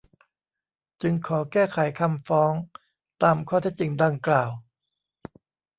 [1.01, 2.53] จึงขอแก้ไขคำฟ้อง
[3.23, 4.51] ตามข้อเท็จจริงดังกล่าว